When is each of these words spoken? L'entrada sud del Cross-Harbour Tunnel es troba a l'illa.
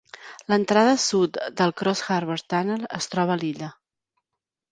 L'entrada 0.51 0.93
sud 1.01 1.35
del 1.59 1.73
Cross-Harbour 1.81 2.39
Tunnel 2.53 2.87
es 3.01 3.09
troba 3.13 3.35
a 3.35 3.39
l'illa. 3.43 3.71